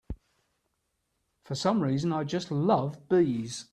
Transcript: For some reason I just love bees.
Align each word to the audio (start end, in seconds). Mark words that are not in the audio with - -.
For 1.43 1.53
some 1.53 1.83
reason 1.83 2.11
I 2.11 2.23
just 2.23 2.49
love 2.49 3.07
bees. 3.07 3.67